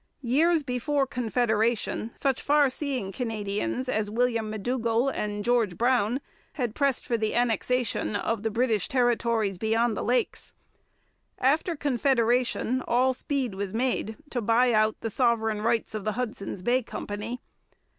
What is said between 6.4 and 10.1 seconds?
had pressed for the annexation of the British territories beyond the